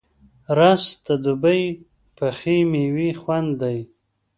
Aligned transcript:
رس 0.57 0.83
د 1.05 1.07
دوبی 1.23 1.63
پخې 2.17 2.55
میوې 2.71 3.09
خوند 3.21 3.49
دی 3.61 3.79